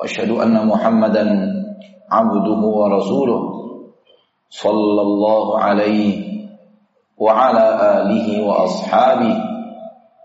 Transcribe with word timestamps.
وأشهد 0.00 0.30
أن 0.30 0.66
محمدا 0.66 1.24
عبده 2.10 2.60
ورسوله 2.66 3.40
صلى 4.48 5.02
الله 5.02 5.58
عليه 5.58 6.08
وعلى 7.18 7.66
آله 8.00 8.28
وأصحابه 8.48 9.36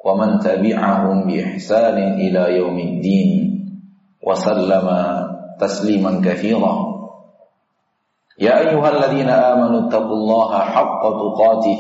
ومن 0.06 0.40
تبعهم 0.40 1.28
بإحسان 1.28 1.98
إلى 2.24 2.58
يوم 2.58 2.78
الدين 2.80 3.30
وسلم 4.24 4.88
تسليما 5.60 6.22
كثيرا. 6.26 6.74
يا 8.40 8.60
أيها 8.60 8.90
الذين 8.90 9.30
آمنوا 9.30 9.88
اتقوا 9.88 10.18
الله 10.18 10.52
حق 10.60 11.02
تقاته 11.04 11.80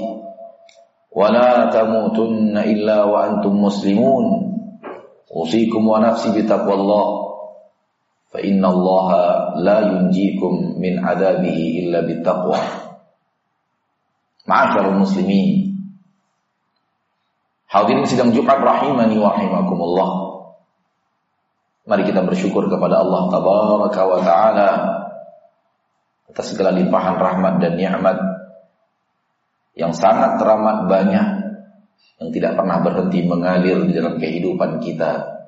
ولا 1.15 1.65
تموتن 1.71 2.57
إلا 2.57 3.03
وأنتم 3.03 3.53
مسلمون. 3.63 4.25
أوصيكم 5.35 5.87
ونفسي 5.87 6.41
بتقوى 6.41 6.73
الله. 6.73 7.24
فَإِنَّ 8.35 8.59
اللَّهَ 8.59 9.09
لَا 9.63 9.77
يُنْجِيكُمْ 9.95 10.75
مِنْ 10.75 10.93
عَذَابِهِ 10.99 11.59
إِلَّا 11.79 12.03
بِالتَّقْوَى 12.03 12.59
bittaqwa. 12.59 12.59
Ma'asyarul 14.43 14.99
muslimin. 14.99 15.79
Hadirin 17.71 18.03
sidang 18.03 18.35
Jumat 18.35 18.59
rahimani 18.59 19.15
wa 19.15 19.31
rahimakumullah. 19.31 20.09
Mari 21.87 22.03
kita 22.03 22.27
bersyukur 22.27 22.67
kepada 22.67 22.99
Allah 22.99 23.23
tabaraka 23.31 24.01
wa 24.03 24.19
taala 24.19 24.69
atas 26.27 26.51
segala 26.51 26.75
limpahan 26.75 27.15
rahmat 27.15 27.63
dan 27.63 27.79
nikmat 27.79 28.19
yang 29.79 29.95
sangat 29.95 30.41
teramat 30.41 30.91
banyak 30.91 31.27
yang 32.19 32.29
tidak 32.35 32.57
pernah 32.59 32.83
berhenti 32.83 33.23
mengalir 33.23 33.85
di 33.87 33.93
dalam 33.95 34.19
kehidupan 34.19 34.83
kita 34.83 35.39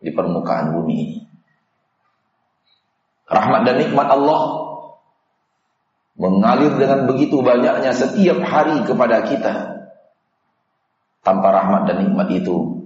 di 0.00 0.10
permukaan 0.14 0.74
bumi 0.74 0.94
ini. 0.96 1.21
Rahmat 3.32 3.64
dan 3.64 3.80
nikmat 3.80 4.12
Allah 4.12 4.62
mengalir 6.20 6.76
dengan 6.76 7.08
begitu 7.08 7.40
banyaknya 7.40 7.96
setiap 7.96 8.44
hari 8.44 8.84
kepada 8.84 9.24
kita. 9.24 9.54
Tanpa 11.22 11.48
rahmat 11.54 11.86
dan 11.88 12.02
nikmat 12.02 12.28
itu, 12.34 12.82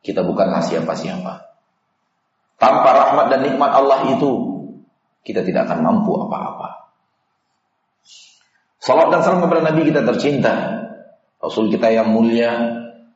kita 0.00 0.24
bukanlah 0.24 0.64
siapa-siapa. 0.64 1.44
Tanpa 2.56 2.88
rahmat 2.90 3.26
dan 3.30 3.40
nikmat 3.46 3.70
Allah 3.70 4.16
itu, 4.16 4.32
kita 5.22 5.44
tidak 5.44 5.68
akan 5.68 5.84
mampu 5.84 6.18
apa-apa. 6.18 6.90
Salam 8.80 9.08
dan 9.12 9.24
salam 9.24 9.44
kepada 9.44 9.64
Nabi 9.64 9.88
kita 9.88 10.04
tercinta, 10.04 10.54
Rasul 11.40 11.68
kita 11.72 11.92
yang 11.92 12.12
mulia, 12.12 12.52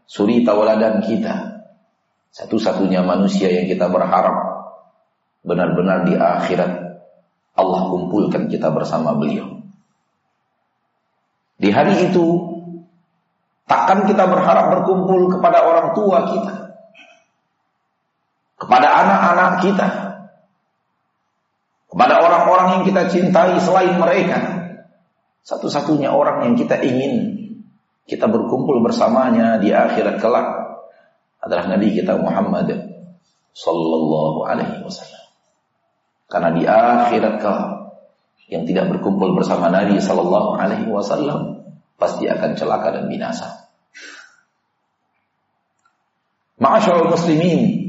suri 0.09 0.45
tauladan 0.45 1.05
kita, 1.05 1.65
satu-satunya 2.33 3.05
manusia 3.05 3.49
yang 3.53 3.69
kita 3.69 3.89
berharap 3.89 4.48
benar-benar 5.49 6.05
di 6.05 6.15
akhirat 6.15 6.73
Allah 7.59 7.83
kumpulkan 7.91 8.47
kita 8.47 8.71
bersama 8.71 9.17
beliau. 9.19 9.59
Di 11.59 11.75
hari 11.75 12.07
itu 12.07 12.25
takkan 13.67 14.07
kita 14.07 14.31
berharap 14.31 14.79
berkumpul 14.79 15.27
kepada 15.35 15.67
orang 15.67 15.91
tua 15.91 16.19
kita, 16.31 16.55
kepada 18.63 18.89
anak-anak 19.03 19.53
kita, 19.67 19.89
kepada 21.91 22.15
orang-orang 22.23 22.69
yang 22.79 22.83
kita 22.87 23.03
cintai 23.11 23.59
selain 23.59 23.99
mereka. 23.99 24.39
Satu-satunya 25.43 26.15
orang 26.15 26.47
yang 26.47 26.55
kita 26.55 26.79
ingin 26.79 27.35
kita 28.07 28.31
berkumpul 28.31 28.79
bersamanya 28.81 29.59
di 29.59 29.75
akhirat 29.75 30.23
kelak 30.23 30.47
adalah 31.43 31.65
Nabi 31.75 31.91
kita 31.91 32.15
Muhammad 32.17 32.71
sallallahu 33.51 34.47
alaihi 34.47 34.81
wasallam. 34.87 35.28
Karena 36.29 36.53
di 36.53 36.63
akhirat 36.69 37.35
kau 37.41 37.89
yang 38.53 38.69
tidak 38.69 38.93
berkumpul 38.93 39.33
bersama 39.33 39.73
Nabi 39.73 39.97
Sallallahu 39.97 40.61
Alaihi 40.61 40.89
Wasallam 40.89 41.65
pasti 41.97 42.29
akan 42.29 42.53
celaka 42.53 42.93
dan 42.93 43.09
binasa. 43.09 43.69
Ma'asyarul 46.61 47.13
muslimin. 47.13 47.89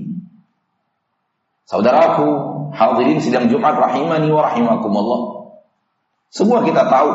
Saudaraku 1.67 2.49
Hadirin 2.69 3.17
sidang 3.17 3.49
Jumat 3.49 3.75
rahimani 3.75 4.29
wa 4.29 4.45
rahimakumullah. 4.45 5.21
Semua 6.29 6.61
kita 6.61 6.85
tahu 6.85 7.11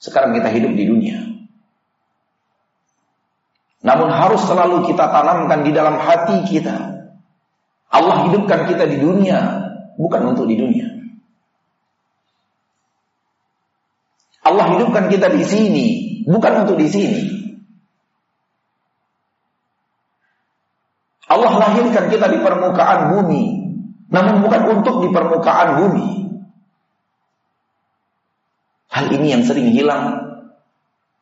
Sekarang 0.00 0.32
kita 0.32 0.48
hidup 0.48 0.72
di 0.72 0.88
dunia. 0.88 1.20
Namun 3.84 4.08
harus 4.08 4.40
selalu 4.48 4.88
kita 4.88 5.12
tanamkan 5.12 5.60
di 5.60 5.76
dalam 5.76 6.00
hati 6.00 6.48
kita 6.48 6.99
Allah 7.90 8.30
hidupkan 8.30 8.70
kita 8.70 8.86
di 8.86 9.02
dunia 9.02 9.38
bukan 10.00 10.32
untuk 10.32 10.46
di 10.46 10.56
dunia. 10.56 10.88
Allah 14.40 14.66
hidupkan 14.74 15.12
kita 15.12 15.28
di 15.28 15.44
sini, 15.44 15.86
bukan 16.24 16.64
untuk 16.64 16.80
di 16.80 16.88
sini. 16.88 17.22
Allah 21.30 21.62
lahirkan 21.62 22.10
kita 22.10 22.26
di 22.26 22.42
permukaan 22.42 23.14
bumi, 23.14 23.42
namun 24.10 24.42
bukan 24.42 24.62
untuk 24.80 25.06
di 25.06 25.08
permukaan 25.14 25.78
bumi. 25.78 26.08
Hal 28.90 29.06
ini 29.14 29.30
yang 29.30 29.46
sering 29.46 29.70
hilang 29.70 30.18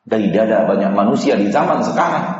dari 0.09 0.33
dada 0.33 0.65
banyak 0.65 0.89
manusia 0.97 1.37
di 1.37 1.53
zaman 1.53 1.85
sekarang. 1.85 2.38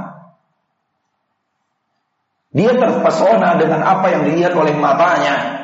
Dia 2.60 2.76
terpesona 2.76 3.56
dengan 3.56 3.80
apa 3.88 4.12
yang 4.12 4.28
dilihat 4.28 4.52
oleh 4.52 4.76
matanya. 4.76 5.64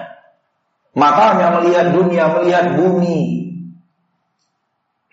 Matanya 0.96 1.60
melihat 1.60 1.92
dunia, 1.92 2.32
melihat 2.40 2.80
bumi, 2.80 3.52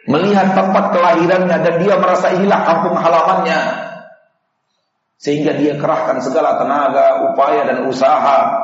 melihat 0.07 0.55
tempat 0.55 0.95
kelahirannya 0.95 1.59
dan 1.59 1.75
dia 1.83 1.99
merasa 1.99 2.39
inilah 2.39 2.61
kampung 2.63 2.95
halamannya. 2.95 3.61
Sehingga 5.19 5.59
dia 5.59 5.75
kerahkan 5.75 6.23
segala 6.23 6.55
tenaga, 6.63 7.35
upaya 7.35 7.67
dan 7.67 7.91
usaha 7.91 8.63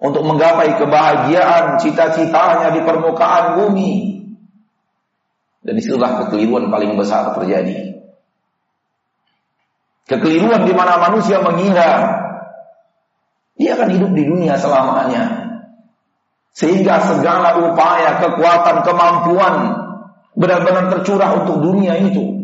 untuk 0.00 0.24
menggapai 0.24 0.80
kebahagiaan 0.80 1.76
cita-citanya 1.84 2.72
di 2.72 2.80
permukaan 2.80 3.60
bumi. 3.60 3.92
Dan 5.60 5.76
di 5.76 5.84
situlah 5.84 6.24
kekeliruan 6.24 6.72
paling 6.72 6.96
besar 6.96 7.28
terjadi. 7.36 7.92
Kekeliruan 10.08 10.64
di 10.64 10.72
mana 10.72 10.96
manusia 10.96 11.44
mengira 11.44 12.17
dia 13.58 13.74
akan 13.74 13.88
hidup 13.90 14.10
di 14.14 14.22
dunia 14.22 14.54
selamanya. 14.54 15.50
Sehingga 16.54 17.02
segala 17.10 17.58
upaya, 17.58 18.22
kekuatan, 18.22 18.86
kemampuan 18.86 19.54
benar-benar 20.38 20.90
tercurah 20.94 21.42
untuk 21.42 21.58
dunia 21.62 21.98
itu. 21.98 22.38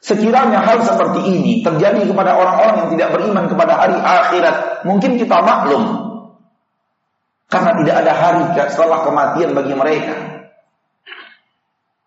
Sekiranya 0.00 0.64
hal 0.64 0.80
seperti 0.80 1.20
ini 1.28 1.60
terjadi 1.60 2.02
kepada 2.08 2.32
orang-orang 2.34 2.74
yang 2.82 2.90
tidak 2.96 3.08
beriman 3.14 3.46
kepada 3.46 3.72
hari 3.76 3.98
akhirat, 3.98 4.86
mungkin 4.86 5.20
kita 5.20 5.36
maklum. 5.44 5.84
Karena 7.50 7.74
tidak 7.82 7.96
ada 8.06 8.12
hari 8.14 8.42
setelah 8.70 9.02
kematian 9.02 9.50
bagi 9.52 9.74
mereka. 9.74 10.14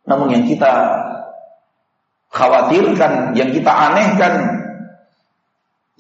Namun 0.07 0.31
yang 0.31 0.43
kita 0.47 0.71
khawatirkan, 2.31 3.35
yang 3.35 3.51
kita 3.51 3.71
anehkan, 3.71 4.62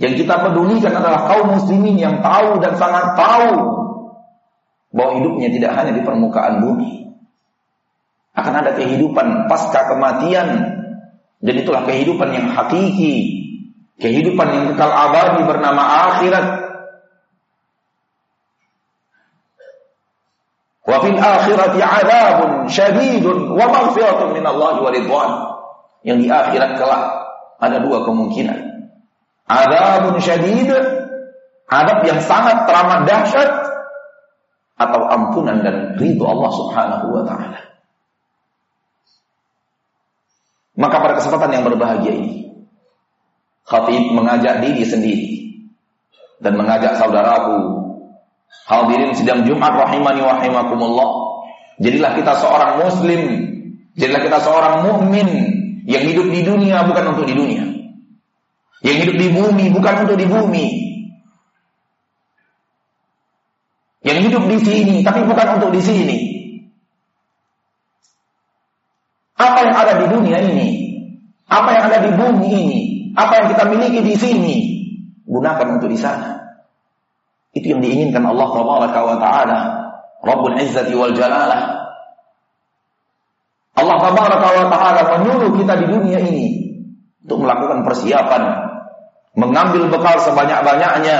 yang 0.01 0.17
kita 0.17 0.41
pedulikan 0.41 0.89
adalah 0.89 1.29
kaum 1.29 1.53
muslimin 1.53 2.01
yang 2.01 2.17
tahu 2.25 2.57
dan 2.57 2.73
sangat 2.81 3.13
tahu 3.13 3.53
bahwa 4.89 5.11
hidupnya 5.21 5.53
tidak 5.53 5.71
hanya 5.77 5.93
di 5.93 6.01
permukaan 6.01 6.65
bumi. 6.65 7.13
Akan 8.33 8.57
ada 8.57 8.73
kehidupan 8.73 9.45
pasca 9.45 9.93
kematian 9.93 10.47
dan 11.45 11.53
itulah 11.53 11.85
kehidupan 11.85 12.33
yang 12.33 12.49
hakiki, 12.49 13.45
kehidupan 14.01 14.47
yang 14.49 14.63
kekal 14.73 14.89
abadi 14.89 15.45
bernama 15.45 15.83
akhirat. 16.09 16.45
Wa 20.89 20.97
fil 21.05 21.21
akhirati 21.21 21.79
syadidun 22.73 23.53
wa 23.53 23.65
maghfiratun 23.69 24.33
min 24.33 24.41
Allah 24.41 24.81
wa. 24.81 25.25
Yang 26.01 26.17
di 26.17 26.27
akhirat 26.33 26.81
kelak 26.81 27.03
ada 27.61 27.77
dua 27.79 28.01
kemungkinan 28.03 28.72
adabun 29.53 30.17
syadid, 30.17 30.69
adab 31.69 31.99
yang 32.05 32.19
sangat 32.25 32.65
teramat 32.65 33.05
dahsyat 33.05 33.51
atau 34.73 35.01
ampunan 35.05 35.61
dan 35.61 35.93
ridho 36.01 36.25
Allah 36.25 36.51
Subhanahu 36.51 37.05
wa 37.13 37.23
taala. 37.29 37.61
Maka 40.73 40.95
pada 40.97 41.13
kesempatan 41.21 41.53
yang 41.53 41.63
berbahagia 41.69 42.17
ini, 42.17 42.49
khatib 43.69 44.17
mengajak 44.17 44.65
diri 44.65 44.81
sendiri 44.81 45.29
dan 46.41 46.57
mengajak 46.57 46.97
saudaraku 46.97 47.85
hadirin 48.65 49.13
sidang 49.13 49.45
Jumat 49.45 49.77
rahimani 49.77 50.21
wa 50.25 50.41
rahimakumullah. 50.41 51.09
Jadilah 51.77 52.17
kita 52.17 52.33
seorang 52.37 52.85
muslim, 52.85 53.21
jadilah 53.97 54.21
kita 54.25 54.37
seorang 54.41 54.75
mukmin 54.85 55.29
yang 55.85 56.05
hidup 56.05 56.29
di 56.29 56.41
dunia 56.41 56.85
bukan 56.89 57.13
untuk 57.17 57.25
di 57.29 57.33
dunia. 57.37 57.72
Yang 58.83 58.97
hidup 59.07 59.15
di 59.15 59.27
bumi 59.31 59.65
bukan 59.71 59.93
untuk 60.03 60.17
di 60.19 60.27
bumi. 60.27 60.65
Yang 64.03 64.17
hidup 64.27 64.43
di 64.51 64.57
sini 64.59 64.95
tapi 65.07 65.23
bukan 65.23 65.47
untuk 65.57 65.71
di 65.71 65.81
sini. 65.81 66.17
Apa 69.39 69.59
yang 69.63 69.75
ada 69.75 69.93
di 70.03 70.05
dunia 70.11 70.37
ini? 70.43 70.69
Apa 71.47 71.69
yang 71.71 71.83
ada 71.87 71.99
di 72.03 72.11
bumi 72.11 72.47
ini? 72.51 72.79
Apa 73.15 73.31
yang 73.39 73.45
kita 73.55 73.63
miliki 73.71 74.01
di 74.03 74.15
sini? 74.19 74.55
Gunakan 75.23 75.79
untuk 75.79 75.87
di 75.87 75.99
sana. 75.99 76.43
Itu 77.53 77.71
yang 77.71 77.79
diinginkan 77.85 78.25
Allah 78.25 78.49
Taala 78.49 78.89
wa 78.89 79.17
taala, 79.21 79.59
Rabbul 80.25 80.57
Izzati 80.57 80.91
wal 80.97 81.13
Jalalah. 81.13 81.85
Allah 83.73 83.97
Tabaraka 84.01 84.47
wa 84.57 84.67
taala 84.73 85.01
menyuruh 85.17 85.51
kita 85.61 85.73
di 85.77 85.85
dunia 85.85 86.19
ini 86.21 86.45
untuk 87.21 87.45
melakukan 87.45 87.85
persiapan, 87.85 88.41
mengambil 89.33 89.89
bekal 89.89 90.17
sebanyak-banyaknya 90.21 91.17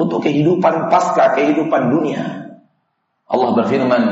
untuk 0.00 0.24
kehidupan 0.24 0.88
pasca 0.88 1.36
kehidupan 1.36 1.92
dunia. 1.92 2.52
Allah 3.28 3.50
berfirman, 3.56 4.02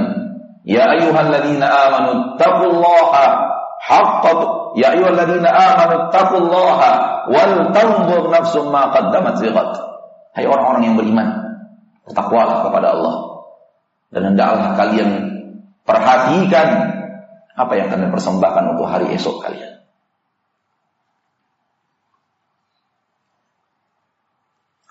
Ya 0.64 0.92
ayyuhalladzina 0.92 1.64
amanu 1.64 2.36
taqullaha 2.36 3.24
haqqa 3.80 4.32
ya 4.76 4.92
ayyuhalladzina 4.92 5.48
amanu 5.48 6.12
taqullaha 6.12 6.90
wal 7.32 7.72
tanzur 7.72 8.28
nafsum 8.28 8.68
ma 8.68 8.92
qaddamat 8.92 9.40
lighad. 9.40 9.70
Hai 10.36 10.44
orang-orang 10.46 10.92
yang 10.92 10.96
beriman, 11.00 11.28
bertakwalah 12.04 12.68
kepada 12.68 12.92
Allah 12.94 13.14
dan 14.10 14.34
hendaklah 14.34 14.74
kalian 14.78 15.10
perhatikan 15.86 16.68
apa 17.54 17.72
yang 17.74 17.88
kalian 17.90 18.10
persembahkan 18.10 18.64
untuk 18.76 18.86
hari 18.86 19.10
esok 19.14 19.42
kalian. 19.42 19.69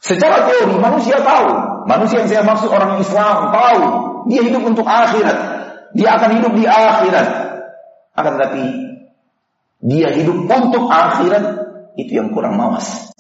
Secara 0.10 0.50
teori 0.50 0.74
manusia 0.82 1.22
tahu, 1.22 1.50
manusia 1.86 2.26
yang 2.26 2.30
saya 2.34 2.42
maksud 2.42 2.74
orang 2.74 2.98
Islam 2.98 3.54
tahu, 3.54 3.82
dia 4.26 4.42
hidup 4.42 4.66
untuk 4.66 4.82
akhirat. 4.82 5.38
Dia 5.94 6.18
akan 6.18 6.30
hidup 6.42 6.54
di 6.58 6.66
akhirat. 6.66 7.28
Akan 8.18 8.42
tetapi 8.42 8.66
dia 9.86 10.10
hidup 10.18 10.50
untuk 10.50 10.90
akhirat 10.90 11.46
itu 11.94 12.18
yang 12.18 12.34
kurang 12.34 12.58
mawas. 12.58 13.14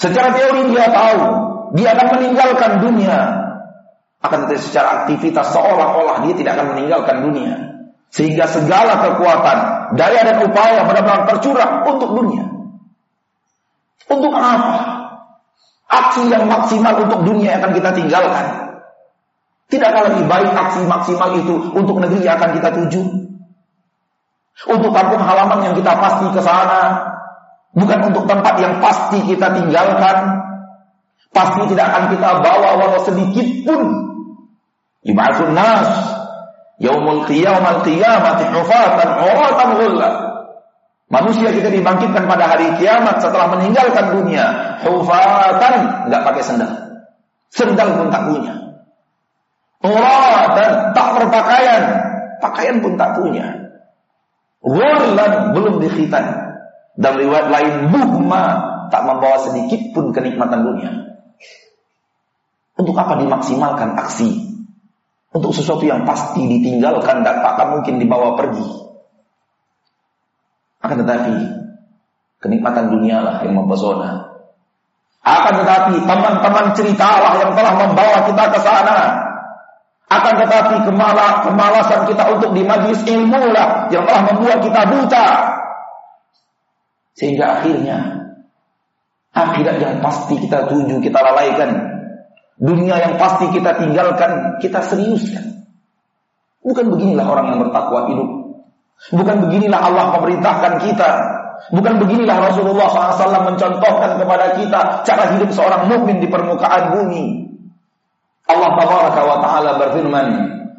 Secara 0.00 0.32
teori 0.32 0.72
dia 0.72 0.88
tahu 0.88 1.20
dia 1.76 1.92
akan 1.92 2.08
meninggalkan 2.16 2.80
dunia. 2.80 3.18
Akan 4.24 4.48
tetapi 4.48 4.60
secara 4.60 5.04
aktivitas 5.04 5.52
seolah-olah 5.52 6.24
dia 6.24 6.34
tidak 6.40 6.56
akan 6.56 6.66
meninggalkan 6.80 7.16
dunia. 7.28 7.54
Sehingga 8.08 8.48
segala 8.48 9.04
kekuatan, 9.04 9.58
daya 10.00 10.20
dan 10.24 10.48
upaya 10.48 10.88
benar-benar 10.88 11.28
tercurah 11.28 11.84
untuk 11.84 12.16
dunia. 12.16 12.59
Untuk 14.08 14.32
apa? 14.32 14.78
Aksi 15.90 16.30
yang 16.30 16.46
maksimal 16.46 16.94
untuk 17.02 17.26
dunia 17.26 17.58
yang 17.58 17.60
akan 17.60 17.72
kita 17.74 17.90
tinggalkan. 17.92 18.46
Tidakkah 19.70 20.02
lebih 20.10 20.26
baik 20.26 20.50
aksi 20.50 20.82
maksimal 20.86 21.30
itu 21.34 21.54
untuk 21.74 21.98
negeri 21.98 22.26
yang 22.26 22.38
akan 22.38 22.50
kita 22.58 22.68
tuju? 22.74 23.02
Untuk 24.70 24.90
kampung 24.92 25.22
halaman 25.22 25.62
yang 25.66 25.74
kita 25.78 25.94
pasti 25.98 26.26
ke 26.30 26.40
sana, 26.42 27.00
bukan 27.74 28.10
untuk 28.10 28.26
tempat 28.26 28.54
yang 28.58 28.78
pasti 28.82 29.22
kita 29.24 29.50
tinggalkan, 29.56 30.16
pasti 31.30 31.62
tidak 31.70 31.86
akan 31.90 32.04
kita 32.12 32.28
bawa 32.42 32.68
walau 32.76 33.00
sedikit 33.02 33.46
pun. 33.66 33.82
Ibadun 35.00 35.56
nas 35.56 35.90
yaumul 36.82 37.24
qiyamah 37.24 37.80
qiyamati 37.86 38.44
hufatan 38.52 39.08
uratan 39.22 39.68
ghullah. 39.80 40.29
Manusia 41.10 41.50
kita 41.50 41.74
dibangkitkan 41.74 42.30
pada 42.30 42.54
hari 42.54 42.70
kiamat 42.78 43.18
setelah 43.18 43.50
meninggalkan 43.58 44.14
dunia, 44.14 44.78
hufatan, 44.86 46.06
enggak 46.06 46.22
pakai 46.22 46.42
sendal. 46.46 46.70
Sendal 47.50 47.98
pun 47.98 48.14
tak 48.14 48.30
punya 48.30 48.60
dan 50.60 50.92
tak 50.92 51.08
berpakaian, 51.16 51.82
pakaian 52.42 52.76
pun 52.84 52.92
tak 53.00 53.16
punya. 53.16 53.46
Ghurlan 54.60 55.56
belum 55.56 55.80
dikhitan. 55.80 56.52
Dan 57.00 57.16
riwayat 57.16 57.48
lain 57.48 57.88
buhma 57.88 58.44
tak 58.92 59.08
membawa 59.08 59.40
sedikit 59.40 59.80
pun 59.96 60.12
kenikmatan 60.12 60.68
dunia. 60.68 60.90
Untuk 62.76 62.92
apa 62.92 63.16
dimaksimalkan 63.16 63.96
aksi? 63.96 64.52
Untuk 65.32 65.54
sesuatu 65.56 65.86
yang 65.86 66.04
pasti 66.04 66.44
ditinggalkan 66.44 67.24
dan 67.24 67.40
tak 67.40 67.66
mungkin 67.72 68.02
dibawa 68.02 68.36
pergi. 68.36 68.89
Akan 70.80 70.96
tetapi 71.04 71.34
kenikmatan 72.40 72.88
dunia 72.88 73.20
lah 73.20 73.44
yang 73.44 73.56
mempesona. 73.56 74.30
Akan 75.20 75.60
tetapi 75.60 76.00
teman-teman 76.08 76.72
ceritalah 76.72 77.36
yang 77.36 77.52
telah 77.52 77.74
membawa 77.76 78.24
kita 78.24 78.44
ke 78.48 78.58
sana. 78.64 78.98
Akan 80.10 80.34
tetapi 80.42 80.74
kemala, 80.88 81.44
kemalasan 81.46 82.08
kita 82.08 82.24
untuk 82.34 82.50
di 82.56 82.64
majlis 82.66 83.04
ilmu 83.06 83.52
lah 83.54 83.86
yang 83.92 84.02
telah 84.08 84.26
membuat 84.26 84.58
kita 84.64 84.80
buta. 84.88 85.26
Sehingga 87.14 87.60
akhirnya 87.60 88.24
akhirat 89.36 89.76
yang 89.78 89.94
pasti 90.00 90.40
kita 90.40 90.66
tuju, 90.66 90.98
kita 91.04 91.20
lalaikan. 91.20 91.70
Dunia 92.60 92.96
yang 92.96 93.14
pasti 93.20 93.48
kita 93.52 93.76
tinggalkan, 93.76 94.60
kita 94.60 94.80
seriuskan. 94.84 95.68
Bukan 96.60 96.92
beginilah 96.92 97.24
orang 97.24 97.46
yang 97.54 97.58
bertakwa 97.64 98.08
hidup. 98.12 98.39
Bukan 99.08 99.48
beginilah 99.48 99.80
Allah 99.80 100.12
memerintahkan 100.20 100.84
kita. 100.84 101.10
Bukan 101.72 101.96
beginilah 102.04 102.52
Rasulullah 102.52 102.88
SAW 102.88 103.48
mencontohkan 103.52 104.20
kepada 104.20 104.46
kita 104.60 104.80
cara 105.08 105.24
hidup 105.36 105.48
seorang 105.52 105.88
mukmin 105.88 106.20
di 106.20 106.28
permukaan 106.28 106.92
bumi. 106.92 107.48
Allah 108.48 108.70
tabaraka 108.76 109.20
wa 109.24 109.38
taala 109.40 109.70
berfirman, 109.80 110.26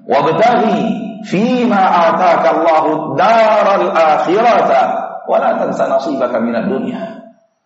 "Wabtaghi 0.05 0.77
fima 1.25 1.81
ataka 2.11 2.49
Allahu 2.59 3.15
daral 3.17 3.93
akhirata 3.93 4.81
wa 5.25 5.37
la 5.37 5.57
tansa 5.57 5.89
nasibaka 5.89 6.37
minad 6.37 6.69
dunya." 6.69 7.21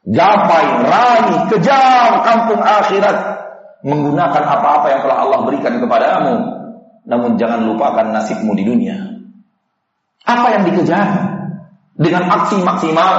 Gapai, 0.05 0.85
raih, 0.85 1.49
kejar 1.49 2.21
kampung 2.21 2.61
akhirat 2.61 3.17
menggunakan 3.81 4.43
apa-apa 4.45 4.87
yang 4.93 5.01
telah 5.01 5.17
Allah 5.25 5.39
berikan 5.49 5.81
kepadamu. 5.81 6.35
Namun 7.09 7.41
jangan 7.41 7.65
lupakan 7.65 8.13
nasibmu 8.13 8.53
di 8.53 8.65
dunia. 8.69 9.14
Apa 10.25 10.47
yang 10.57 10.63
dikejar? 10.67 11.07
Dengan 11.95 12.27
aksi 12.27 12.59
maksimal 12.65 13.13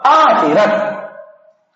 akhirat. 0.00 0.72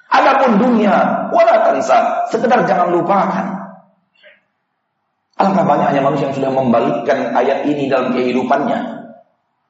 Adapun 0.09 0.57
dunia, 0.57 1.29
wala 1.29 1.55
tansa, 1.69 2.25
sekedar 2.33 2.65
jangan 2.65 2.89
lupakan 2.89 3.59
Alangkah 5.39 5.65
banyaknya 5.71 6.03
manusia 6.03 6.27
yang 6.29 6.35
sudah 6.35 6.51
membalikkan 6.51 7.31
ayat 7.31 7.63
ini 7.63 7.87
dalam 7.87 8.11
kehidupannya. 8.11 9.07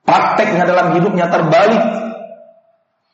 Prakteknya 0.08 0.64
dalam 0.64 0.96
hidupnya 0.96 1.28
terbalik. 1.28 1.84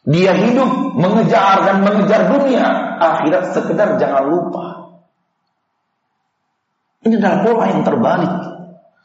Dia 0.06 0.38
hidup 0.38 0.94
mengejar 0.94 1.66
dan 1.66 1.82
mengejar 1.82 2.30
dunia. 2.30 2.62
Akhirat 3.02 3.58
sekedar 3.58 3.98
jangan 3.98 4.30
lupa. 4.30 4.94
Ini 7.02 7.18
adalah 7.18 7.42
pola 7.42 7.64
yang 7.74 7.82
terbalik. 7.82 8.34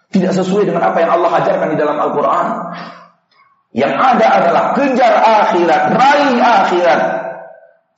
Tidak 0.10 0.34
sesuai 0.34 0.66
dengan 0.66 0.90
apa 0.90 0.98
yang 1.06 1.12
Allah 1.22 1.32
ajarkan 1.38 1.70
di 1.70 1.78
dalam 1.78 1.98
Al-Quran. 2.02 2.48
Yang 3.78 3.94
ada 3.94 4.28
adalah 4.42 4.64
kejar 4.74 5.14
akhirat, 5.22 5.82
raih 5.94 6.38
akhirat. 6.42 7.02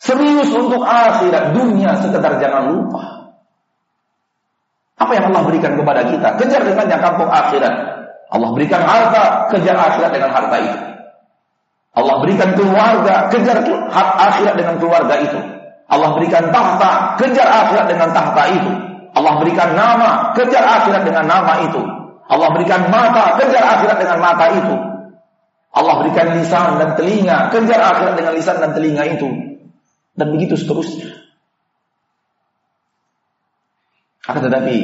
Serius 0.01 0.51
untuk 0.51 0.83
akhirat, 0.83 1.55
dunia 1.55 1.95
sekedar 2.03 2.35
jangan 2.43 2.75
lupa. 2.75 3.31
Apa 4.99 5.11
yang 5.15 5.31
Allah 5.31 5.43
berikan 5.47 5.73
kepada 5.79 6.03
kita? 6.03 6.35
Kejar 6.35 6.61
dengannya 6.67 6.97
kampung 6.99 7.31
akhirat. 7.31 7.73
Allah 8.31 8.49
berikan 8.51 8.83
harta, 8.83 9.47
kejar 9.47 9.75
akhirat 9.79 10.11
dengan 10.11 10.31
harta 10.35 10.57
itu. 10.59 10.79
Allah 11.91 12.15
berikan 12.23 12.49
keluarga, 12.55 13.15
kejar 13.27 13.57
hak 13.67 14.09
akhirat 14.31 14.55
dengan 14.55 14.75
keluarga 14.79 15.15
itu. 15.19 15.39
Allah 15.91 16.09
berikan 16.15 16.47
tahta, 16.51 17.19
kejar 17.19 17.47
akhirat 17.47 17.85
dengan 17.87 18.09
tahta 18.15 18.43
itu. 18.47 18.71
Allah 19.11 19.33
berikan 19.43 19.75
nama, 19.75 20.31
kejar 20.31 20.63
akhirat 20.63 21.03
dengan 21.03 21.27
nama 21.27 21.67
itu. 21.67 22.00
Allah 22.31 22.47
berikan 22.55 22.87
mata, 22.87 23.35
kejar 23.35 23.59
akhirat 23.59 23.97
dengan 23.99 24.17
mata 24.23 24.45
itu. 24.55 24.75
Allah 25.75 25.93
berikan 25.99 26.39
lisan 26.39 26.79
dan 26.79 26.95
telinga, 26.95 27.51
kejar 27.51 27.79
akhirat 27.79 28.15
dengan 28.15 28.33
lisan 28.39 28.57
dan 28.63 28.71
telinga 28.71 29.03
itu. 29.11 29.27
Dan 30.15 30.31
begitu 30.31 30.55
seterusnya. 30.55 31.11
Akan 34.31 34.47
tetapi 34.47 34.75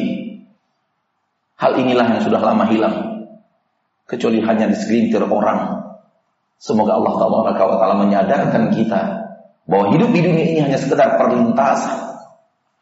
hal 1.55 1.71
inilah 1.79 2.19
yang 2.19 2.21
sudah 2.27 2.41
lama 2.43 2.67
hilang. 2.67 2.95
Kecuali 4.07 4.43
hanya 4.43 4.67
di 4.67 4.75
segelintir 4.75 5.23
orang. 5.23 5.87
Semoga 6.59 6.99
Allah 6.99 7.13
Taala 7.55 7.95
menyadarkan 8.01 8.75
kita 8.75 9.01
bahwa 9.67 9.91
hidup 9.95 10.09
di 10.15 10.19
dunia 10.23 10.45
ini 10.51 10.59
hanya 10.63 10.79
sekedar 10.79 11.15
perlintasan. 11.15 11.95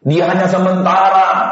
Dia 0.06 0.30
hanya 0.30 0.46
sementara. 0.46 1.45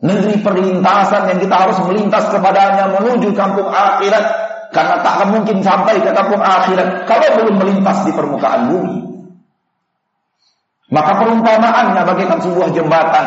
Negeri 0.00 0.40
perlintasan 0.40 1.28
yang 1.28 1.38
kita 1.44 1.56
harus 1.60 1.78
melintas 1.84 2.24
kepadanya 2.32 2.88
menuju 2.96 3.36
kampung 3.36 3.68
akhirat. 3.68 4.48
Karena 4.70 5.02
tak 5.02 5.12
akan 5.18 5.28
mungkin 5.34 5.60
sampai 5.60 5.98
ke 5.98 6.14
kampung 6.14 6.40
akhirat 6.40 7.04
kalau 7.04 7.28
belum 7.42 7.58
melintas 7.58 8.06
di 8.06 8.14
permukaan 8.14 8.70
bumi. 8.70 8.98
Maka 10.90 11.22
perumpamaannya 11.22 12.02
bagaikan 12.06 12.38
sebuah 12.42 12.70
jembatan 12.74 13.26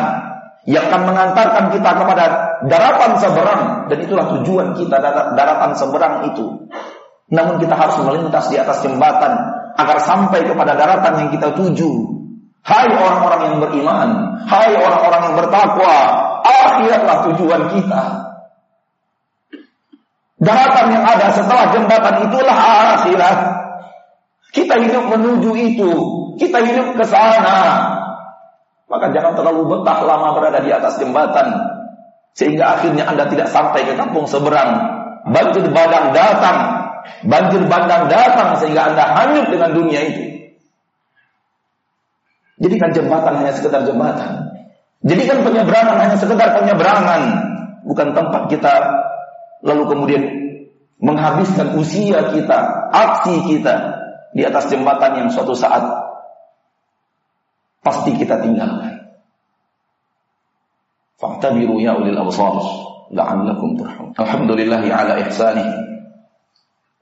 yang 0.64 0.84
akan 0.88 1.02
mengantarkan 1.04 1.64
kita 1.76 1.90
kepada 1.96 2.24
daratan 2.64 3.12
seberang 3.20 3.62
dan 3.92 3.98
itulah 4.00 4.26
tujuan 4.36 4.72
kita 4.72 4.96
daratan 5.36 5.70
seberang 5.76 6.24
itu. 6.32 6.44
Namun 7.28 7.60
kita 7.60 7.76
harus 7.76 8.00
melintas 8.04 8.48
di 8.48 8.56
atas 8.56 8.80
jembatan 8.80 9.32
agar 9.76 9.98
sampai 10.00 10.44
kepada 10.44 10.72
daratan 10.76 11.24
yang 11.24 11.28
kita 11.32 11.52
tuju. 11.52 11.90
Hai 12.64 12.88
orang-orang 12.88 13.40
yang 13.44 13.56
beriman, 13.60 14.08
hai 14.48 14.72
orang-orang 14.72 15.20
yang 15.28 15.34
bertakwa, 15.36 15.96
akhiratlah 16.44 17.16
tujuan 17.32 17.62
kita. 17.72 18.02
Daratan 20.44 20.86
yang 20.92 21.04
ada 21.08 21.32
setelah 21.32 21.72
jembatan 21.72 22.14
itulah 22.28 22.56
akhirat. 23.00 23.38
Kita 24.52 24.76
hidup 24.76 25.08
menuju 25.10 25.50
itu, 25.56 25.90
kita 26.36 26.62
hidup 26.62 26.94
ke 27.00 27.04
sana. 27.08 27.90
Maka 28.86 29.10
jangan 29.10 29.34
terlalu 29.34 29.66
betah 29.72 29.98
lama 30.04 30.36
berada 30.36 30.60
di 30.62 30.70
atas 30.70 31.00
jembatan 31.00 31.48
sehingga 32.36 32.78
akhirnya 32.78 33.08
Anda 33.08 33.26
tidak 33.26 33.50
sampai 33.50 33.88
ke 33.88 33.98
kampung 33.98 34.28
seberang. 34.28 35.02
Banjir 35.24 35.64
badang 35.72 36.12
datang, 36.12 36.58
banjir 37.24 37.64
bandang 37.64 38.12
datang 38.12 38.60
sehingga 38.60 38.92
Anda 38.92 39.04
hanyut 39.16 39.48
dengan 39.48 39.72
dunia 39.72 40.00
itu. 40.04 40.24
Jadikan 42.60 42.92
jembatan 42.94 43.40
hanya 43.40 43.52
sekedar 43.56 43.82
jembatan. 43.88 44.53
Jadi 45.04 45.22
kan 45.28 45.38
penyeberangan 45.44 45.96
hanya 46.00 46.16
sekedar 46.16 46.56
penyeberangan, 46.56 47.22
bukan 47.84 48.16
tempat 48.16 48.48
kita 48.48 48.72
lalu 49.60 49.84
kemudian 49.84 50.22
menghabiskan 50.96 51.76
usia 51.76 52.32
kita, 52.32 52.88
aksi 52.88 53.44
kita 53.44 53.74
di 54.32 54.42
atas 54.48 54.72
jembatan 54.72 55.20
yang 55.20 55.28
suatu 55.28 55.52
saat 55.52 55.84
pasti 57.84 58.16
kita 58.16 58.40
tinggalkan. 58.40 59.12
Fa'tabiru 61.20 61.84
ya 61.84 62.00
ulil 62.00 62.16
absar 62.16 62.56
la'allakum 63.12 63.76
turham. 63.76 64.16
Alhamdulillahi 64.16 64.88
ala 64.88 65.20
ihsanih 65.28 65.68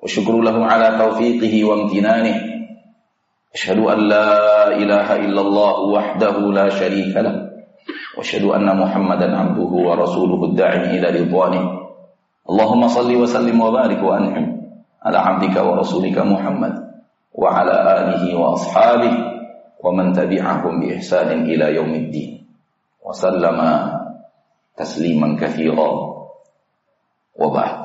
wa 0.03 0.07
syukrulahu 0.11 0.67
ala 0.67 0.99
tawfiqihi 0.99 1.63
wa 1.63 1.87
imtinanih. 1.87 2.51
Asyhadu 3.55 3.87
an 3.87 3.99
la 4.11 4.75
ilaha 4.75 5.23
illallah 5.23 5.77
wahdahu 5.87 6.51
la 6.51 6.67
syarika 6.75 7.23
lahu. 7.23 7.52
له 8.13 8.19
وأشهد 8.19 8.45
أن 8.45 8.79
محمدا 8.79 9.37
عبده 9.37 9.73
ورسوله 9.89 10.45
الداعي 10.45 10.99
إلى 10.99 11.21
رضوانه. 11.21 11.65
اللهم 12.51 12.89
صل 12.89 13.17
وسلم 13.17 13.61
وبارك 13.61 14.03
وأنعم 14.03 14.47
على 15.03 15.19
عبدك 15.19 15.57
ورسولك 15.57 16.19
محمد 16.19 16.75
وعلى 17.35 17.75
آله 17.99 18.39
وأصحابه 18.39 19.15
ومن 19.85 20.13
تبعهم 20.13 20.81
بإحسان 20.81 21.29
إلى 21.49 21.75
يوم 21.75 21.95
الدين. 21.95 22.47
وسلم 23.05 23.59
تسليما 24.77 25.37
كثيرا. 25.41 25.91
وبعد. 27.33 27.81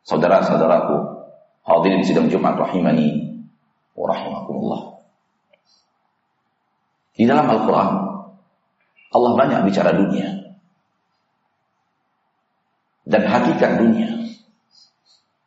saudara-saudaraku 0.00 0.96
hadirin 1.62 2.02
sidang 2.02 2.26
Jumat 2.32 2.56
rahimani 2.56 3.38
warahmatullah. 3.94 4.98
Di 7.14 7.28
dalam 7.28 7.46
Al-Quran, 7.46 8.09
Allah 9.10 9.32
banyak 9.34 9.60
bicara 9.66 9.90
dunia. 9.94 10.54
Dan 13.02 13.26
hakikat 13.26 13.82
dunia. 13.82 14.08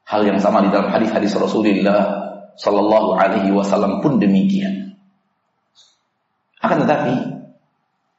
Hal 0.04 0.28
yang 0.28 0.38
sama 0.44 0.68
di 0.68 0.70
dalam 0.70 0.92
hadis-hadis 0.92 1.32
Rasulullah 1.40 2.24
Sallallahu 2.60 3.16
Alaihi 3.16 3.50
Wasallam 3.56 4.04
pun 4.04 4.20
demikian. 4.20 5.00
Akan 6.60 6.84
tetapi, 6.84 7.14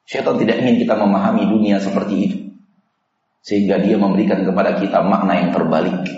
syaitan 0.08 0.40
tidak 0.40 0.64
ingin 0.64 0.80
kita 0.80 0.96
memahami 0.96 1.44
dunia 1.44 1.76
seperti 1.78 2.14
itu. 2.24 2.38
Sehingga 3.44 3.76
dia 3.84 4.00
memberikan 4.00 4.48
kepada 4.48 4.80
kita 4.80 5.04
makna 5.04 5.44
yang 5.44 5.50
terbalik. 5.52 6.08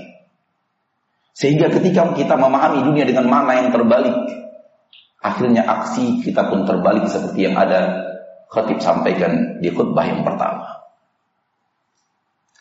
Sehingga 1.37 1.69
ketika 1.69 2.15
kita 2.15 2.39
memahami 2.39 2.87
dunia 2.87 3.05
dengan 3.05 3.27
makna 3.27 3.59
yang 3.61 3.69
terbalik, 3.75 4.17
akhirnya 5.21 5.67
aksi 5.67 6.23
kita 6.23 6.47
pun 6.49 6.65
terbalik 6.65 7.11
seperti 7.11 7.51
yang 7.51 7.59
ada 7.59 8.07
khatib 8.51 8.79
sampaikan 8.79 9.59
di 9.59 9.71
khutbah 9.71 10.07
yang 10.07 10.23
pertama. 10.23 10.77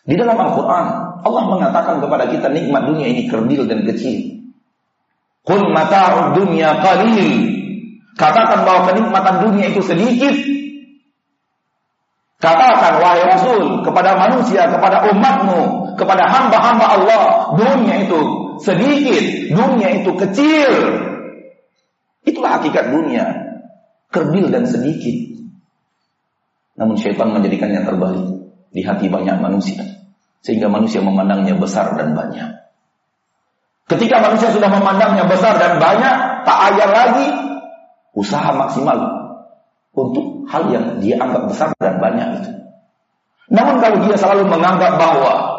Di 0.05 0.13
dalam 0.13 0.37
Al-Quran, 0.37 0.85
Allah 1.25 1.43
mengatakan 1.49 1.97
kepada 1.97 2.29
kita 2.29 2.53
nikmat 2.53 2.85
dunia 2.85 3.09
ini 3.09 3.25
kerdil 3.25 3.65
dan 3.65 3.89
kecil. 3.89 4.37
Qul 5.41 5.61
mata'ud 5.73 6.37
dunya 6.37 6.77
qalil. 6.81 7.29
Katakan 8.13 8.63
bahwa 8.63 8.93
kenikmatan 8.93 9.35
dunia 9.49 9.73
itu 9.73 9.81
sedikit. 9.81 10.33
Katakan 12.37 13.01
wahai 13.01 13.25
Rasul 13.25 13.81
kepada 13.81 14.13
manusia, 14.13 14.69
kepada 14.69 15.09
umatmu, 15.09 15.97
kepada 15.97 16.29
hamba-hamba 16.29 16.85
Allah, 17.01 17.23
dunia 17.57 18.05
itu 18.05 18.21
sedikit, 18.61 19.23
dunia 19.57 20.05
itu 20.05 20.11
kecil. 20.13 20.71
Itulah 22.25 22.61
hakikat 22.61 22.93
dunia, 22.93 23.25
kerdil 24.13 24.53
dan 24.53 24.69
sedikit. 24.69 25.34
Namun 26.75 26.95
syaitan 26.99 27.31
menjadikannya 27.31 27.87
terbalik 27.87 28.25
di 28.71 28.81
hati 28.83 29.07
banyak 29.07 29.39
manusia. 29.39 29.83
Sehingga 30.43 30.69
manusia 30.69 31.01
memandangnya 31.01 31.57
besar 31.57 31.95
dan 31.95 32.13
banyak. 32.13 32.63
Ketika 33.85 34.17
manusia 34.21 34.49
sudah 34.51 34.69
memandangnya 34.69 35.25
besar 35.29 35.57
dan 35.57 35.77
banyak, 35.77 36.15
tak 36.43 36.57
ayal 36.73 36.89
lagi 36.89 37.27
usaha 38.17 38.49
maksimal 38.53 38.97
untuk 39.95 40.45
hal 40.49 40.69
yang 40.73 40.99
dia 40.99 41.17
anggap 41.17 41.49
besar 41.49 41.69
dan 41.79 41.97
banyak 42.01 42.43
itu. 42.43 42.51
Namun 43.53 43.77
kalau 43.79 44.01
dia 44.03 44.17
selalu 44.17 44.49
menganggap 44.49 44.97
bahwa 44.97 45.55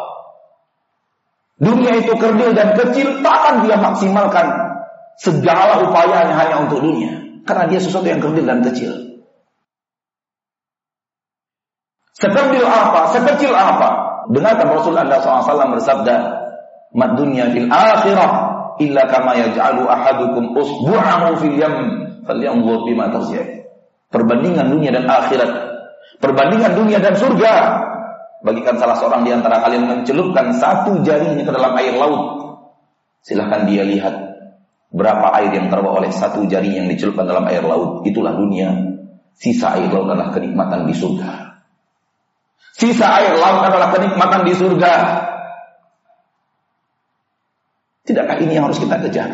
Dunia 1.57 1.97
itu 1.97 2.13
kerdil 2.13 2.53
dan 2.53 2.77
kecil, 2.77 3.25
takkan 3.25 3.65
dia 3.65 3.81
maksimalkan 3.81 4.45
segala 5.17 5.81
upayanya 5.89 6.37
hanya 6.37 6.69
untuk 6.69 6.85
dunia. 6.85 7.41
Karena 7.49 7.65
dia 7.65 7.81
sesuatu 7.81 8.05
yang 8.05 8.21
kerdil 8.21 8.45
dan 8.45 8.61
kecil. 8.61 8.93
Sekerdil 12.17 12.65
apa? 12.65 13.13
Sekecil 13.13 13.53
apa? 13.53 13.89
Dengarkan 14.33 14.73
Rasulullah 14.73 15.21
SAW 15.21 15.77
bersabda, 15.77 16.15
"Mad 16.97 17.13
dunya 17.15 17.47
fil 17.53 17.69
akhirah 17.69 18.31
illa 18.81 19.05
kama 19.05 19.37
yaj'alu 19.37 19.85
ahadukum 19.85 20.57
usbu'ahu 20.57 21.37
fil 21.39 21.55
yam 21.55 21.73
falyanzur 22.25 22.89
bima 22.89 23.13
tarji'." 23.13 23.69
Perbandingan 24.09 24.71
dunia 24.71 24.89
dan 24.95 25.05
akhirat, 25.05 25.51
perbandingan 26.23 26.73
dunia 26.79 26.97
dan 27.03 27.11
surga 27.11 27.85
Bagikan 28.37 28.77
salah 28.77 28.93
seorang 28.95 29.25
di 29.25 29.33
antara 29.33 29.59
kalian 29.65 29.89
mencelupkan 29.89 30.53
satu 30.53 31.01
jarinya 31.01 31.41
ke 31.41 31.49
dalam 31.49 31.73
air 31.73 31.97
laut. 31.97 32.23
Silahkan 33.25 33.65
dia 33.65 33.81
lihat 33.81 34.13
berapa 34.93 35.33
air 35.41 35.57
yang 35.57 35.73
terbawa 35.73 36.05
oleh 36.05 36.13
satu 36.13 36.45
jari 36.45 36.77
yang 36.77 36.85
dicelupkan 36.85 37.25
dalam 37.25 37.49
air 37.49 37.65
laut. 37.65 38.05
Itulah 38.05 38.37
dunia. 38.37 38.71
Sisa 39.33 39.73
air 39.73 39.89
laut 39.89 40.13
adalah 40.13 40.29
kenikmatan 40.29 40.85
di 40.85 40.93
surga. 40.93 41.46
Sisa 42.77 43.09
air 43.09 43.33
laut 43.41 43.65
adalah 43.65 43.89
kenikmatan 43.89 44.45
di 44.45 44.53
surga. 44.53 44.93
Tidakkah 48.05 48.37
ini 48.37 48.53
yang 48.53 48.69
harus 48.69 48.77
kita 48.77 49.01
kejar? 49.01 49.29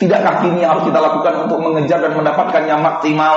Tidakkah 0.00 0.48
ini 0.48 0.64
yang 0.64 0.74
harus 0.74 0.88
kita 0.88 0.98
lakukan 0.98 1.46
untuk 1.46 1.60
mengejar 1.60 2.00
dan 2.00 2.16
mendapatkannya 2.16 2.76
maksimal? 2.80 3.36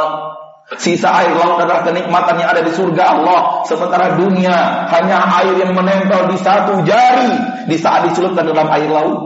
Sisa 0.80 1.14
air 1.14 1.36
laut 1.36 1.62
adalah 1.62 1.86
kenikmatan 1.86 2.42
yang 2.42 2.50
ada 2.56 2.64
di 2.66 2.74
surga 2.74 3.04
Allah. 3.20 3.68
Sementara 3.70 4.18
dunia 4.18 4.90
hanya 4.90 5.22
air 5.44 5.62
yang 5.62 5.78
menempel 5.78 6.32
di 6.32 6.38
satu 6.42 6.82
jari 6.88 7.36
di 7.70 7.78
saat 7.78 8.10
dicelupkan 8.10 8.50
dalam 8.50 8.66
air 8.72 8.90
laut. 8.90 9.20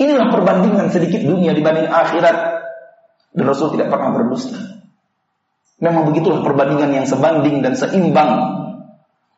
Inilah 0.00 0.28
perbandingan 0.28 0.88
sedikit 0.88 1.20
dunia 1.20 1.52
dibanding 1.52 1.88
akhirat. 1.90 2.56
Dan 3.36 3.44
Rasul 3.44 3.76
tidak 3.76 3.92
pernah 3.92 4.16
berdusta. 4.16 4.56
Memang 5.76 6.08
begitulah 6.08 6.40
perbandingan 6.40 6.90
yang 6.96 7.06
sebanding 7.06 7.60
dan 7.60 7.76
seimbang. 7.76 8.64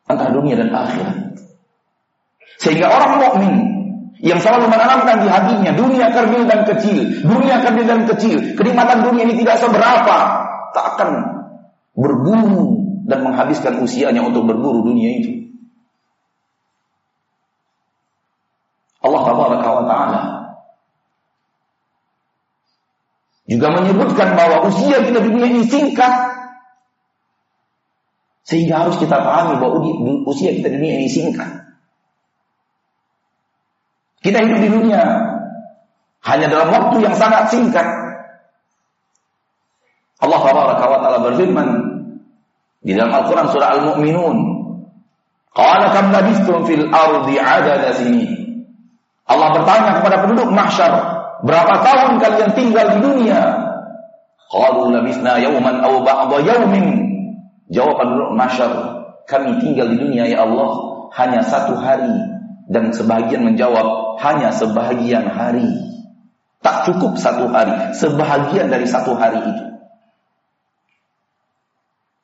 antara 0.09 0.33
dunia 0.33 0.57
dan 0.57 0.73
akhirat. 0.73 1.37
Sehingga 2.57 2.89
orang 2.89 3.21
mukmin 3.21 3.53
yang 4.25 4.41
selalu 4.41 4.65
menanamkan 4.67 5.21
di 5.21 5.27
hatinya 5.29 5.71
dunia 5.77 6.09
kerdil 6.09 6.49
dan 6.49 6.65
kecil, 6.65 7.23
dunia 7.23 7.61
kerdil 7.61 7.85
dan 7.85 8.01
kecil, 8.09 8.57
kenikmatan 8.57 9.05
dunia 9.05 9.29
ini 9.29 9.37
tidak 9.45 9.61
seberapa, 9.61 10.17
tak 10.73 10.85
akan 10.97 11.09
berburu 11.93 12.89
dan 13.05 13.21
menghabiskan 13.21 13.79
usianya 13.85 14.25
untuk 14.25 14.49
berburu 14.49 14.81
dunia 14.81 15.21
itu. 15.21 15.31
Allah 18.99 19.21
taala 19.23 19.57
juga 23.49 23.73
menyebutkan 23.73 24.37
bahwa 24.37 24.69
usia 24.69 25.01
kita 25.01 25.25
di 25.25 25.29
dunia 25.33 25.49
ini 25.49 25.65
singkat 25.65 26.13
sehingga 28.45 28.85
harus 28.85 28.97
kita 29.01 29.17
pahami 29.17 29.57
bahwa 29.57 29.77
usia 30.29 30.53
kita 30.53 30.73
di 30.73 30.77
dunia 30.77 30.95
ini 31.01 31.09
singkat. 31.09 31.49
Kita 34.25 34.41
hidup 34.41 34.59
di 34.61 34.69
dunia 34.69 35.01
hanya 36.25 36.45
dalam 36.49 36.69
waktu 36.73 37.05
yang 37.05 37.13
sangat 37.13 37.49
singkat. 37.53 37.85
Allah 40.19 40.39
taala 40.43 41.19
berfirman 41.29 41.67
di 42.83 42.91
dalam 42.97 43.13
Al-Qur'an 43.15 43.53
surah 43.53 43.69
Al-Mu'minun, 43.79 44.37
"Qala 45.55 45.93
kam 45.95 46.11
labistum 46.11 46.67
fil 46.67 46.89
ardi 46.89 47.39
'adada 47.39 47.95
sini." 47.95 48.27
Allah 49.29 49.61
bertanya 49.61 50.01
kepada 50.01 50.25
penduduk 50.25 50.49
mahsyar, 50.51 51.18
"Berapa 51.45 51.75
tahun 51.83 52.19
kalian 52.19 52.51
tinggal 52.55 52.85
di 52.95 52.99
dunia?" 53.03 53.41
Qalu 54.49 54.89
labisna 54.89 55.37
yawman 55.37 55.79
aw 55.85 56.01
ba'dha 56.01 56.37
yawmin. 56.41 56.87
Jawab 57.69 58.01
mahsyar, 58.33 58.71
"Kami 59.29 59.61
tinggal 59.61 59.93
di 59.93 59.97
dunia 60.01 60.25
ya 60.25 60.41
Allah 60.43 60.69
hanya 61.13 61.45
satu 61.45 61.77
hari." 61.77 62.39
Dan 62.69 62.93
sebagian 62.93 63.41
menjawab, 63.49 64.21
hanya 64.21 64.53
sebahagian 64.53 65.25
hari. 65.25 65.65
Tak 66.61 66.85
cukup 66.85 67.17
satu 67.17 67.49
hari, 67.49 67.97
sebahagian 67.97 68.69
dari 68.69 68.85
satu 68.85 69.17
hari 69.17 69.41
itu. 69.41 69.65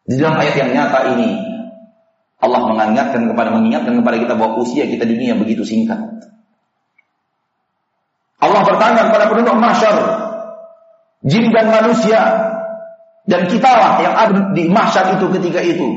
Di 0.05 0.21
dalam 0.21 0.37
ayat 0.37 0.53
yang 0.53 0.71
nyata 0.77 1.17
ini, 1.17 1.33
Allah 2.37 2.61
mengingatkan 2.69 3.25
kepada 3.25 3.49
mengingatkan 3.57 3.97
kepada 4.05 4.17
kita 4.21 4.33
bahwa 4.37 4.61
usia 4.61 4.85
kita 4.85 5.01
di 5.01 5.17
dunia 5.17 5.33
begitu 5.33 5.65
singkat. 5.65 5.97
Allah 8.55 8.63
bertanya 8.71 9.01
kepada 9.11 9.25
penduduk 9.27 9.57
mahsyar, 9.59 9.95
jin 11.27 11.51
dan 11.51 11.67
manusia, 11.67 12.21
dan 13.27 13.51
kitalah 13.51 13.99
yang 13.99 14.15
ada 14.15 14.55
di 14.55 14.71
mahsyar 14.71 15.19
itu 15.19 15.27
ketika 15.35 15.59
itu. 15.59 15.87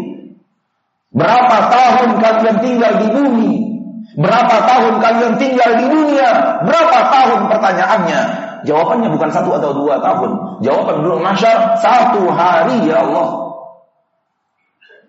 Berapa 1.14 1.70
tahun 1.70 2.18
kalian 2.18 2.56
tinggal 2.58 2.92
di 2.98 3.06
bumi 3.14 3.68
Berapa 4.16 4.56
tahun 4.64 5.04
kalian 5.04 5.34
tinggal 5.36 5.70
di 5.76 5.86
dunia? 5.92 6.30
Berapa 6.64 6.98
tahun 7.12 7.40
pertanyaannya? 7.52 8.20
Jawabannya 8.64 9.08
bukan 9.12 9.30
satu 9.30 9.52
atau 9.60 9.70
dua 9.76 10.00
tahun. 10.00 10.64
Jawaban 10.64 11.04
dulu 11.04 11.20
masyar 11.20 11.76
satu 11.78 12.26
hari 12.32 12.88
ya 12.88 13.04
Allah. 13.04 13.52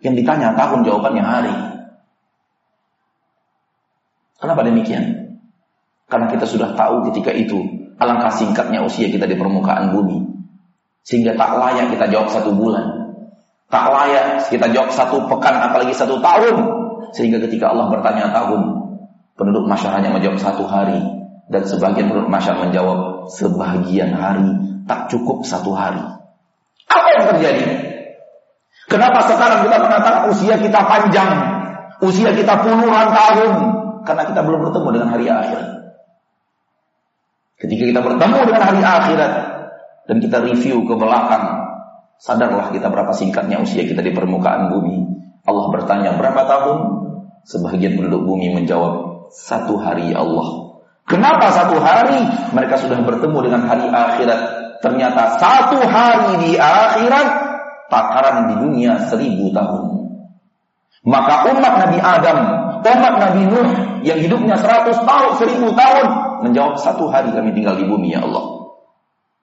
Yang 0.04 0.24
ditanya 0.24 0.54
tahun 0.54 0.84
jawabannya 0.84 1.24
hari. 1.24 1.56
Kenapa 4.40 4.62
demikian? 4.68 5.29
Karena 6.10 6.28
kita 6.28 6.50
sudah 6.50 6.74
tahu 6.74 7.10
ketika 7.14 7.30
itu 7.32 7.62
alangkah 8.02 8.34
singkatnya 8.34 8.82
usia 8.82 9.08
kita 9.14 9.30
di 9.30 9.38
permukaan 9.38 9.94
bumi. 9.94 10.26
Sehingga 11.06 11.38
tak 11.38 11.56
layak 11.56 11.94
kita 11.94 12.10
jawab 12.10 12.34
satu 12.34 12.52
bulan. 12.52 13.14
Tak 13.70 13.86
layak 13.94 14.26
kita 14.50 14.68
jawab 14.74 14.90
satu 14.90 15.30
pekan 15.30 15.56
apalagi 15.62 15.94
satu 15.94 16.18
tahun. 16.18 16.56
Sehingga 17.14 17.38
ketika 17.46 17.70
Allah 17.70 17.94
bertanya 17.94 18.34
tahun, 18.34 18.80
Penduduk 19.40 19.72
masyarakat 19.72 20.04
hanya 20.04 20.12
menjawab 20.12 20.36
satu 20.36 20.68
hari 20.68 21.00
dan 21.48 21.64
sebagian 21.64 22.12
penduduk 22.12 22.28
masyarakat 22.28 22.60
menjawab 22.60 23.32
sebagian 23.32 24.12
hari 24.12 24.52
tak 24.84 25.08
cukup 25.08 25.48
satu 25.48 25.72
hari. 25.72 26.04
Apa 26.92 27.08
yang 27.16 27.24
terjadi? 27.32 27.64
Kenapa 28.92 29.24
sekarang 29.32 29.64
kita 29.64 29.80
mengatakan 29.80 30.28
usia 30.28 30.60
kita 30.60 30.84
panjang, 30.84 31.32
usia 32.04 32.36
kita 32.36 32.52
puluhan 32.68 33.16
tahun? 33.16 33.52
Karena 34.04 34.28
kita 34.28 34.44
belum 34.44 34.60
bertemu 34.68 34.88
dengan 34.92 35.08
hari 35.08 35.26
akhirat. 35.32 35.79
Ketika 37.60 37.84
kita 37.92 38.00
bertemu 38.00 38.40
dengan 38.48 38.64
hari 38.64 38.80
akhirat 38.80 39.34
dan 40.08 40.18
kita 40.24 40.38
review 40.48 40.88
ke 40.88 40.96
belakang, 40.96 41.60
sadarlah 42.16 42.72
kita 42.72 42.88
berapa 42.88 43.12
singkatnya 43.12 43.60
usia 43.60 43.84
kita 43.84 44.00
di 44.00 44.16
permukaan 44.16 44.72
bumi. 44.72 45.04
Allah 45.44 45.68
bertanya 45.68 46.16
berapa 46.16 46.40
tahun? 46.48 46.78
Sebagian 47.44 48.00
penduduk 48.00 48.24
bumi 48.32 48.56
menjawab 48.56 49.28
satu 49.36 49.76
hari 49.76 50.16
ya 50.16 50.24
Allah. 50.24 50.72
Kenapa 51.04 51.52
satu 51.52 51.84
hari? 51.84 52.24
Mereka 52.56 52.80
sudah 52.80 53.04
bertemu 53.04 53.38
dengan 53.52 53.68
hari 53.68 53.92
akhirat. 53.92 54.42
Ternyata 54.80 55.36
satu 55.36 55.84
hari 55.84 56.40
di 56.48 56.52
akhirat 56.56 57.28
takaran 57.92 58.56
di 58.56 58.56
dunia 58.56 59.04
seribu 59.12 59.52
tahun. 59.52 60.08
Maka 61.04 61.52
umat 61.52 61.74
Nabi 61.76 62.00
Adam, 62.00 62.40
umat 62.88 63.14
Nabi 63.20 63.42
Nuh 63.52 63.70
yang 64.08 64.20
hidupnya 64.24 64.56
seratus 64.56 64.96
tahun, 65.04 65.32
seribu 65.44 65.76
tahun 65.76 66.29
menjawab 66.46 66.80
satu 66.80 67.12
hari 67.12 67.32
kami 67.32 67.52
tinggal 67.56 67.76
di 67.76 67.86
bumi 67.86 68.16
ya 68.16 68.24
Allah. 68.24 68.74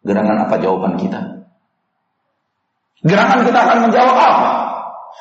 Gerangan 0.06 0.46
apa 0.46 0.54
jawaban 0.62 0.94
kita? 0.96 1.46
Gerangan 3.04 3.40
kita 3.44 3.59
akan 3.59 3.78
menjawab 3.90 4.16
apa? 4.16 4.52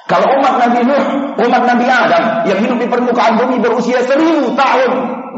Kalau 0.06 0.28
umat 0.38 0.54
Nabi 0.62 0.86
Nuh, 0.86 1.06
umat 1.40 1.64
Nabi 1.66 1.86
Adam 1.90 2.24
yang 2.46 2.60
hidup 2.62 2.78
di 2.78 2.88
permukaan 2.88 3.42
bumi 3.42 3.58
berusia 3.58 4.06
seribu 4.06 4.54
tahun, 4.54 4.92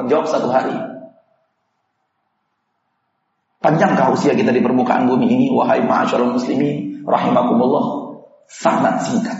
menjawab 0.04 0.28
satu 0.28 0.52
hari. 0.52 0.76
Panjangkah 3.64 4.14
usia 4.14 4.38
kita 4.38 4.54
di 4.54 4.62
permukaan 4.62 5.10
bumi 5.10 5.28
ini, 5.28 5.46
wahai 5.50 5.82
ma'asyarul 5.82 6.36
muslimin, 6.36 7.04
rahimakumullah, 7.08 8.16
sangat 8.46 9.08
singkat. 9.08 9.38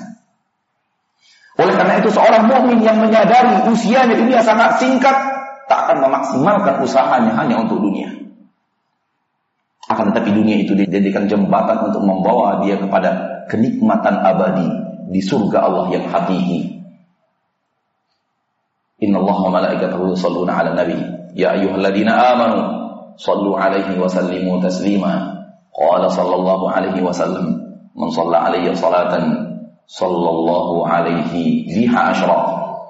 Oleh 1.58 1.74
karena 1.74 2.02
itu 2.02 2.10
seorang 2.14 2.46
mukmin 2.46 2.82
yang 2.86 3.02
menyadari 3.02 3.66
usianya 3.70 4.14
dunia 4.14 4.42
sangat 4.46 4.78
singkat, 4.78 5.37
tak 5.68 5.80
akan 5.88 5.98
memaksimalkan 6.08 6.76
usahanya 6.80 7.36
hanya 7.36 7.60
untuk 7.60 7.84
dunia. 7.84 8.08
Akan 9.88 10.12
tetapi 10.12 10.36
dunia 10.36 10.64
itu 10.64 10.76
dijadikan 10.76 11.28
jembatan 11.32 11.92
untuk 11.92 12.04
membawa 12.04 12.60
dia 12.64 12.76
kepada 12.76 13.44
kenikmatan 13.48 14.20
abadi 14.20 14.68
di 15.12 15.20
surga 15.24 15.64
Allah 15.64 15.86
yang 15.96 16.08
hakiki. 16.12 16.84
Inna 19.04 19.24
Allah 19.24 19.38
wa 19.48 19.52
malaikatahu 19.60 20.12
yusalluna 20.12 20.60
ala 20.60 20.76
nabi. 20.76 20.98
Ya 21.36 21.56
ayyuhalladzina 21.56 22.12
amanu 22.36 22.60
sallu 23.16 23.56
alaihi 23.56 23.96
wa 23.96 24.12
sallimu 24.12 24.60
taslima. 24.60 25.40
Qala 25.72 26.10
sallallahu 26.10 26.66
alaihi 26.68 27.06
wasallam 27.06 27.62
man 27.94 28.10
shalla 28.10 28.50
alayya 28.50 28.74
salatan 28.74 29.56
sallallahu 29.86 30.84
alaihi 30.84 31.70
biha 31.70 32.12
ashra. 32.12 32.40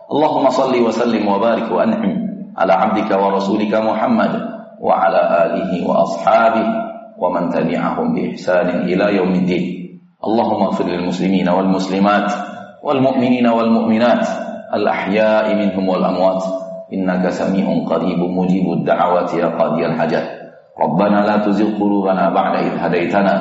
Allahumma 0.07 0.49
salli 0.49 0.79
wa 0.79 0.89
sallim 0.89 1.27
wa 1.27 1.35
barik 1.37 1.67
wa 1.67 1.83
an'im 1.83 2.26
ala 2.57 2.73
abdika 2.89 3.13
wa 3.21 3.37
rasulika 3.37 3.85
Muhammad 3.85 4.33
wa 4.81 4.93
ala 5.05 5.45
alihi 5.45 5.85
wa 5.85 6.01
ashabihi 6.01 6.73
wa 7.17 7.29
man 7.29 7.53
tabi'ahum 7.53 8.17
bi 8.17 8.33
ihsanin 8.33 8.89
ila 8.89 9.13
yaumiddin. 9.13 9.93
Allahumma 10.17 10.73
ighfir 10.73 10.89
lil 10.89 11.05
muslimina 11.05 11.53
wal 11.53 11.69
muslimat 11.69 12.25
wal 12.81 12.97
mu'minina 12.97 13.53
wal 13.53 13.69
mu'minat 13.69 14.25
al 14.73 14.85
ahya'i 14.85 15.53
minhum 15.53 15.85
wal 15.85 16.01
amwat 16.01 16.41
innaka 16.89 17.29
sami'un 17.29 17.85
mujibud 18.33 18.81
da'awati 18.81 19.37
ya 19.37 19.53
qadiyal 19.53 19.93
hajat. 19.93 20.25
Rabbana 20.77 21.25
la 21.25 21.35
tuzigh 21.45 21.77
qulubana 21.77 22.33
ba'da 22.33 22.65
hadaytana 22.81 23.35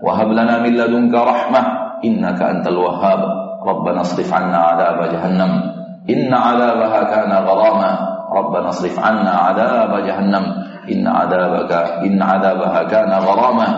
wa 0.00 0.16
hab 0.16 0.32
lana 0.32 0.60
min 0.64 0.76
ladunka 0.80 1.20
rahmah 1.20 2.00
innaka 2.00 2.56
antal 2.56 2.80
wahhab. 2.80 3.20
ربنا 8.34 8.68
اصرف 8.68 8.98
عنا 8.98 9.30
عذاب 9.30 9.92
جهنم. 10.06 10.44
إن 10.82 11.06
عذابك 11.06 11.72
إن 12.06 12.22
عذابها 12.22 12.82
كان 12.82 13.12
غراما. 13.12 13.68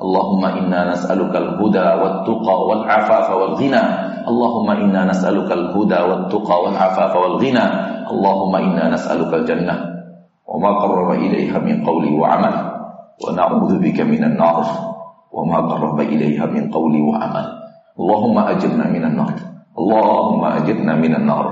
اللهم 0.00 0.44
إنا 0.44 0.90
نسألك 0.92 1.36
الهدى 1.36 1.88
والتقى 2.02 2.56
والعفاف 2.68 3.26
والغنى. 3.30 3.84
اللهم 4.28 4.70
إنا 4.70 5.04
نسألك 5.04 5.52
الهدى 5.52 6.00
والتقى 6.00 6.56
والعفاف 6.64 7.12
والغنى. 7.16 7.66
اللهم 8.10 8.56
إنا 8.56 8.84
نسألك 8.88 9.34
الجنة 9.34 9.74
وما 10.46 10.70
قرب 10.80 11.10
إليها 11.10 11.58
من 11.58 11.84
قول 11.86 12.04
وعمل. 12.20 12.54
ونعوذ 13.28 13.72
بك 13.78 14.00
من 14.00 14.24
النار 14.24 14.64
وما 15.32 15.58
قرب 15.60 16.00
إليها 16.00 16.46
من 16.46 16.70
قول 16.70 16.94
وعمل. 17.00 17.46
اللهم 18.00 18.36
أجرنا 18.38 18.84
من 18.88 19.04
النار. 19.04 19.34
اللهم 19.78 20.44
أجرنا 20.44 20.94
من 20.96 21.12
النار. 21.14 21.46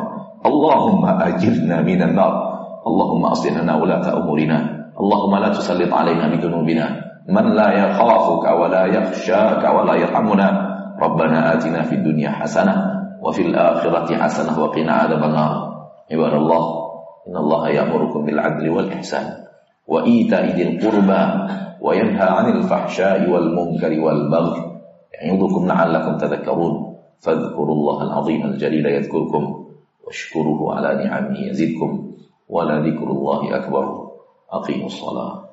اللهم 0.46 1.04
أجرنا 1.06 1.76
من 1.80 2.00
النار. 2.02 2.47
اللهم 2.88 3.24
أصلنا 3.24 3.72
ولاة 3.76 4.06
أمورنا. 4.16 4.58
اللهم 5.00 5.32
لا 5.36 5.48
تسلط 5.48 5.92
علينا 5.94 6.28
بذنوبنا. 6.32 6.86
من 7.28 7.46
لا 7.54 7.68
يخافك 7.72 8.44
ولا 8.60 8.86
يخشاك 8.86 9.62
ولا 9.74 9.94
يرحمنا 9.94 10.48
ربنا 11.02 11.54
آتنا 11.54 11.82
في 11.82 11.94
الدنيا 11.94 12.30
حسنة 12.30 12.74
وفي 13.22 13.42
الآخرة 13.42 14.16
حسنة 14.16 14.62
وقنا 14.62 14.92
عذاب 14.92 15.22
النار. 15.24 15.52
عباد 16.12 16.34
الله 16.34 16.64
إن 17.28 17.36
الله 17.36 17.68
يأمركم 17.68 18.20
بالعدل 18.24 18.70
والإحسان 18.70 19.26
وإيتاء 19.86 20.44
ذي 20.56 20.62
القربى 20.68 21.22
وينهى 21.80 22.28
عن 22.28 22.46
الفحشاء 22.56 23.30
والمنكر 23.30 24.00
والبغي. 24.00 24.62
يعظكم 25.22 25.66
لعلكم 25.66 26.18
تذكرون. 26.18 26.74
فاذكروا 27.20 27.74
الله 27.74 28.02
العظيم 28.02 28.42
الجليل 28.46 28.86
يذكركم 28.86 29.64
واشكروه 30.06 30.76
على 30.76 31.04
نعمه 31.04 31.38
يزدكم. 31.38 32.07
ولذكر 32.48 33.10
الله 33.10 33.56
أكبر. 33.56 34.08
أقيموا 34.50 34.86
الصلاة. 34.86 35.47